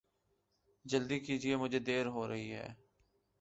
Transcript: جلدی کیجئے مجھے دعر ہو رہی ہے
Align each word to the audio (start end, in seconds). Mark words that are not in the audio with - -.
جلدی 0.85 1.19
کیجئے 1.19 1.55
مجھے 1.55 1.79
دعر 1.79 2.05
ہو 2.05 2.27
رہی 2.27 2.51
ہے 2.51 2.67